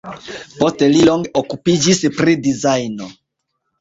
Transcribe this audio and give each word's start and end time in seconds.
Poste 0.61 0.87
li 0.93 1.03
longe 1.09 1.31
okupiĝis 1.43 2.03
pri 2.17 2.37
dizajno. 2.49 3.11